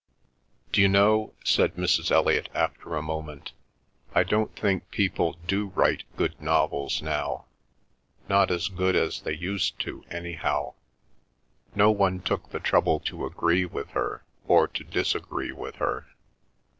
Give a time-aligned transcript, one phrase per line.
[0.71, 2.09] "D'you know," said Mrs.
[2.09, 3.51] Elliot, after a moment,
[4.15, 10.03] "I don't think people do write good novels now—not as good as they used to,
[10.09, 10.73] anyhow."
[11.75, 16.07] No one took the trouble to agree with her or to disagree with her.